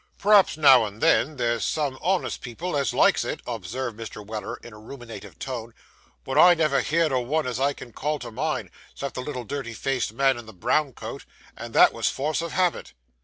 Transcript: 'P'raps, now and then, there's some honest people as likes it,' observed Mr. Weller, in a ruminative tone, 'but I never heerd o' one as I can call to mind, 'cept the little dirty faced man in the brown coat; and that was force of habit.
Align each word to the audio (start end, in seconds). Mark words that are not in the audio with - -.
'P'raps, 0.17 0.57
now 0.57 0.83
and 0.83 0.99
then, 0.99 1.35
there's 1.37 1.63
some 1.63 1.95
honest 2.01 2.41
people 2.41 2.75
as 2.75 2.91
likes 2.91 3.23
it,' 3.23 3.39
observed 3.45 3.95
Mr. 3.99 4.25
Weller, 4.25 4.55
in 4.63 4.73
a 4.73 4.79
ruminative 4.79 5.37
tone, 5.37 5.75
'but 6.23 6.39
I 6.39 6.55
never 6.55 6.81
heerd 6.81 7.11
o' 7.11 7.19
one 7.19 7.45
as 7.45 7.59
I 7.59 7.73
can 7.73 7.93
call 7.93 8.17
to 8.17 8.31
mind, 8.31 8.71
'cept 8.95 9.13
the 9.13 9.21
little 9.21 9.43
dirty 9.43 9.75
faced 9.75 10.11
man 10.11 10.39
in 10.39 10.47
the 10.47 10.53
brown 10.53 10.93
coat; 10.93 11.25
and 11.55 11.75
that 11.75 11.93
was 11.93 12.09
force 12.09 12.41
of 12.41 12.53
habit. 12.53 12.93